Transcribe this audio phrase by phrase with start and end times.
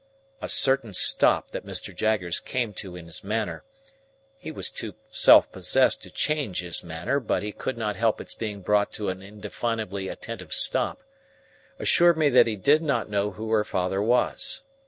[0.41, 1.95] A certain stop that Mr.
[1.95, 7.43] Jaggers came to in his manner—he was too self possessed to change his manner, but
[7.43, 12.55] he could not help its being brought to an indefinably attentive stop—assured me that he
[12.55, 14.63] did not know who her father was.